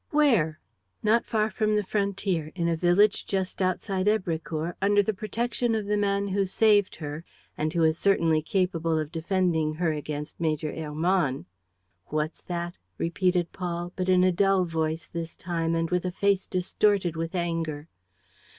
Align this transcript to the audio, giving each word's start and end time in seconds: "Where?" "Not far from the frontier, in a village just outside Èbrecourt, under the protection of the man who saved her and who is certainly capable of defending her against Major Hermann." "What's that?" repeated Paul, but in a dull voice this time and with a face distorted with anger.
"Where?" 0.09 0.59
"Not 1.03 1.27
far 1.27 1.51
from 1.51 1.75
the 1.75 1.83
frontier, 1.83 2.51
in 2.55 2.67
a 2.67 2.75
village 2.75 3.23
just 3.27 3.61
outside 3.61 4.07
Èbrecourt, 4.07 4.73
under 4.81 5.03
the 5.03 5.13
protection 5.13 5.75
of 5.75 5.85
the 5.85 5.95
man 5.95 6.29
who 6.29 6.43
saved 6.45 6.95
her 6.95 7.23
and 7.55 7.71
who 7.71 7.83
is 7.83 7.99
certainly 7.99 8.41
capable 8.41 8.97
of 8.97 9.11
defending 9.11 9.75
her 9.75 9.93
against 9.93 10.39
Major 10.39 10.73
Hermann." 10.73 11.45
"What's 12.07 12.41
that?" 12.45 12.73
repeated 12.97 13.51
Paul, 13.51 13.93
but 13.95 14.09
in 14.09 14.23
a 14.23 14.31
dull 14.31 14.65
voice 14.65 15.05
this 15.07 15.35
time 15.35 15.75
and 15.75 15.91
with 15.91 16.03
a 16.03 16.11
face 16.11 16.47
distorted 16.47 17.15
with 17.15 17.35
anger. 17.35 17.87